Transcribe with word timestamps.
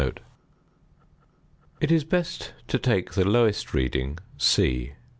It 1.79 1.91
is 1.91 2.03
best 2.03 2.53
to 2.69 2.79
take 2.79 3.11
the 3.11 3.23
lowest 3.23 3.75
reading 3.75 4.17
C. 4.39 4.93